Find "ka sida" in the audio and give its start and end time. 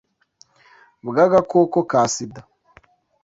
1.89-2.41